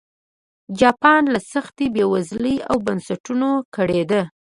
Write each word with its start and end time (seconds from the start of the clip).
جاپان 0.79 1.23
له 1.33 1.39
سختې 1.51 1.85
بېوزلۍ 1.95 2.55
او 2.69 2.75
بنسټونو 2.85 3.49
کړېده. 3.75 4.21